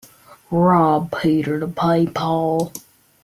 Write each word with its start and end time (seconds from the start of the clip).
Rob 0.49 1.11
Peter 1.21 1.59
to 1.59 1.67
pay 1.67 2.07
Paul. 2.07 2.73